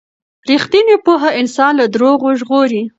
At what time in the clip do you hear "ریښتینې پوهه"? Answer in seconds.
0.49-1.29